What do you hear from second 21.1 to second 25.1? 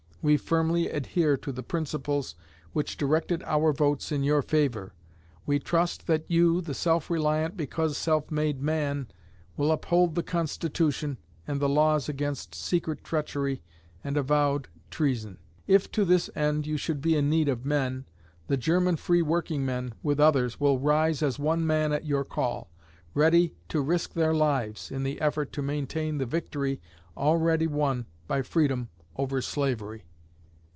as one man at your call, ready to risk their lives in